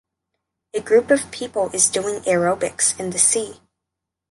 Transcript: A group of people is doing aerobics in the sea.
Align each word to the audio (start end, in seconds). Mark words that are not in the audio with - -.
A 0.73 0.79
group 0.81 1.11
of 1.11 1.29
people 1.29 1.69
is 1.75 1.87
doing 1.87 2.21
aerobics 2.21 2.99
in 2.99 3.11
the 3.11 3.19
sea. 3.19 3.59